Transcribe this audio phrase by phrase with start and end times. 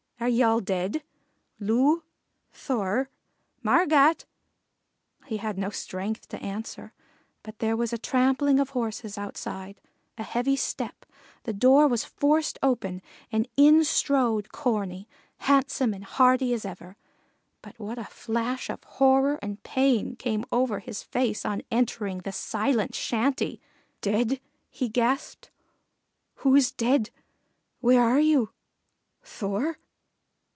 [0.21, 1.01] are ye all dead?
[1.59, 2.03] Loo!
[2.53, 3.09] Thor!
[3.63, 4.25] Margat!"
[5.25, 6.93] He had no strength to answer,
[7.41, 9.81] but there was a trampling of horses outside,
[10.19, 11.07] a heavy step,
[11.41, 13.01] the door was forced open,
[13.31, 16.97] and in strode Corney, handsome and hearty as ever.
[17.63, 22.31] But what a flash of horror and pain came over his face on entering the
[22.31, 23.59] silent shanty!
[24.01, 24.39] "Dead?"
[24.69, 25.49] he gasped.
[26.35, 27.09] "Who's dead
[27.79, 28.51] where are you?
[29.23, 29.79] Thor?"